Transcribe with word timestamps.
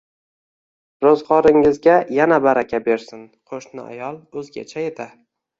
Roʻzgʻoringizga 1.05 1.99
yana 2.21 2.41
baraka 2.47 2.81
bersin. 2.89 3.23
Qoʻshni 3.53 3.87
ayol 3.91 4.19
oʻzgacha 4.43 4.87
edi. 4.93 5.09